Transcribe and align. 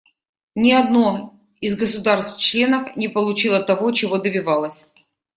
Ни 0.55 0.71
одно 0.71 1.39
из 1.59 1.75
государств-членов 1.77 2.95
не 2.95 3.07
получило 3.07 3.61
того, 3.61 3.91
чего 3.91 4.17
добивалось. 4.17 4.87